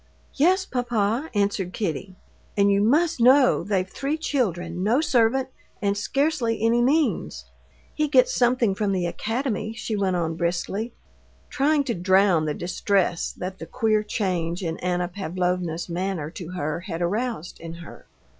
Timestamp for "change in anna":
14.01-15.07